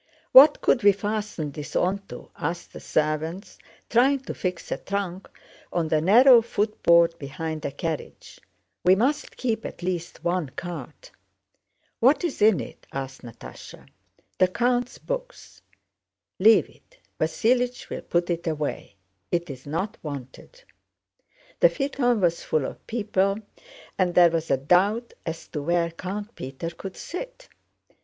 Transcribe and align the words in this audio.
"What 0.31 0.61
could 0.61 0.81
we 0.81 0.93
fasten 0.93 1.51
this 1.51 1.75
onto?" 1.75 2.29
asked 2.35 2.73
the 2.73 2.79
servants, 2.79 3.59
trying 3.87 4.21
to 4.21 4.33
fix 4.33 4.71
a 4.71 4.77
trunk 4.77 5.29
on 5.71 5.89
the 5.89 6.01
narrow 6.01 6.41
footboard 6.41 7.13
behind 7.19 7.63
a 7.65 7.71
carriage. 7.71 8.39
"We 8.83 8.95
must 8.95 9.37
keep 9.37 9.63
at 9.63 9.83
least 9.83 10.23
one 10.23 10.49
cart." 10.55 11.11
"What's 11.99 12.41
in 12.41 12.59
it?" 12.61 12.87
asked 12.91 13.21
Natásha. 13.21 13.89
"The 14.39 14.47
count's 14.47 14.97
books." 14.97 15.61
"Leave 16.39 16.67
it, 16.67 16.97
Vasílich 17.19 17.89
will 17.91 18.01
put 18.01 18.31
it 18.31 18.47
away. 18.47 18.95
It's 19.31 19.67
not 19.67 19.99
wanted." 20.01 20.63
The 21.59 21.69
phaeton 21.69 22.21
was 22.21 22.43
full 22.43 22.65
of 22.65 22.87
people 22.87 23.37
and 23.99 24.15
there 24.15 24.31
was 24.31 24.49
a 24.49 24.57
doubt 24.57 25.13
as 25.27 25.47
to 25.49 25.61
where 25.61 25.91
Count 25.91 26.33
Peter 26.33 26.71
could 26.71 26.97
sit. 26.97 27.49